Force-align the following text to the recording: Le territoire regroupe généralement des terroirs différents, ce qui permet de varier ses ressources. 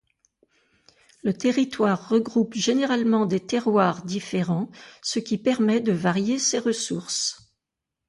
Le 1.21 1.31
territoire 1.31 2.09
regroupe 2.09 2.55
généralement 2.55 3.27
des 3.27 3.39
terroirs 3.39 4.03
différents, 4.03 4.71
ce 5.03 5.19
qui 5.19 5.37
permet 5.37 5.79
de 5.79 5.91
varier 5.91 6.39
ses 6.39 6.57
ressources. 6.57 7.53